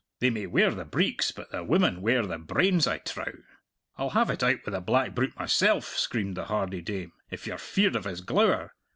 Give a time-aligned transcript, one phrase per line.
[0.19, 3.43] They may wear the breeks, but the women wear the brains, I trow.
[3.99, 7.59] I'll have it out with the black brute myself," screamed the hardy dame, "if you're
[7.59, 8.73] feared of his glower.